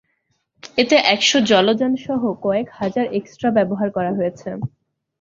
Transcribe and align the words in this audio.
এতে 0.77 0.95
একশো 1.13 1.37
জলযান 1.49 1.93
সহ 2.05 2.21
কয়েক 2.43 2.67
হাজার 2.79 3.05
এক্সট্রা 3.11 3.49
ব্যবহার 3.57 3.89
করা 3.91 4.11
হয়েছে। 4.13 4.49